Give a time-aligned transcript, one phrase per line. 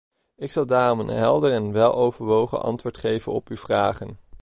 [0.35, 4.17] Ik zal daarom een helder en weloverwogen antwoord geven op uw vragen.